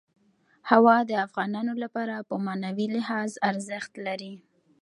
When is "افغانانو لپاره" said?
1.25-2.15